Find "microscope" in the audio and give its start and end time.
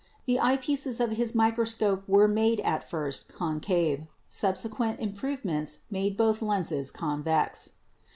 1.35-2.07